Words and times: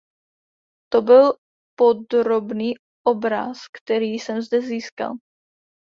To 0.93 1.01
byl 1.01 1.33
podrobný 1.79 2.73
obraz, 3.07 3.57
který 3.81 4.05
jsem 4.07 4.41
zde 4.41 4.61
získal. 4.61 5.13